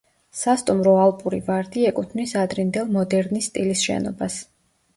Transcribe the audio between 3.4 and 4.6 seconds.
სტილის შენობას.